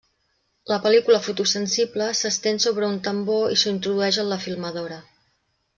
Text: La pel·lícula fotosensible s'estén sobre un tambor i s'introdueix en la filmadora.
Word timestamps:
La 0.71 0.77
pel·lícula 0.85 1.19
fotosensible 1.25 2.07
s'estén 2.21 2.59
sobre 2.67 2.89
un 2.95 2.99
tambor 3.09 3.55
i 3.57 3.61
s'introdueix 3.65 4.23
en 4.25 4.33
la 4.35 4.45
filmadora. 4.49 4.99